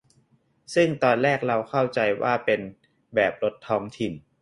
[0.73, 2.59] ซึ่งตอนแรกเราเข้าใจว่าเป็น
[3.15, 4.13] แบบรถท้องถิ่น